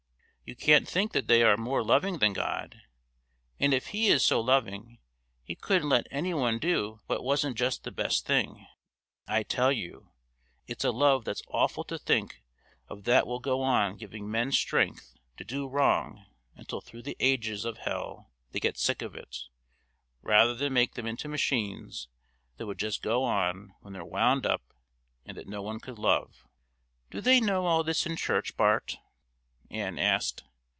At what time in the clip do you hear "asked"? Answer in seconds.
29.97-30.43